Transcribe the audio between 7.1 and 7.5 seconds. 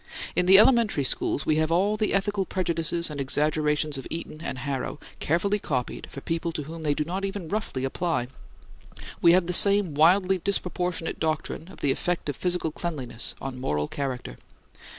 even